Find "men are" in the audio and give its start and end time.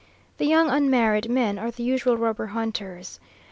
1.29-1.69